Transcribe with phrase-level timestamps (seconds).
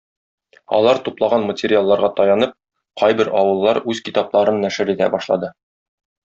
[0.77, 2.55] Алар туплаган материалларга таянып,
[3.03, 5.53] кайбер авыллар үз китапларын нәшер итә башлады.